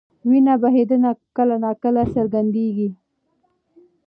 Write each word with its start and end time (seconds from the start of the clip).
وینه 0.29 0.53
بهېدنه 0.63 1.11
کله 1.37 1.55
ناکله 1.63 2.03
څرګندېږي. 2.13 2.89